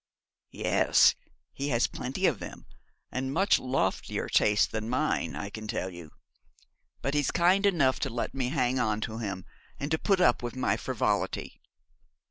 'Yes, 0.49 1.13
he 1.53 1.67
has, 1.67 1.85
plenty 1.85 2.25
of 2.25 2.39
them, 2.39 2.65
and 3.11 3.31
much 3.31 3.59
loftier 3.59 4.27
tastes 4.29 4.65
than 4.65 4.89
mine, 4.89 5.35
I 5.35 5.51
can 5.51 5.67
tell 5.67 5.91
you. 5.91 6.09
But 7.03 7.13
he's 7.13 7.29
kind 7.29 7.67
enough 7.67 7.99
to 7.99 8.09
let 8.09 8.33
me 8.33 8.49
hang 8.49 8.79
on 8.79 9.01
to 9.01 9.19
him, 9.19 9.45
and 9.79 9.91
to 9.91 9.99
put 9.99 10.19
up 10.19 10.41
with 10.41 10.55
my 10.55 10.75
frivolity. 10.75 11.61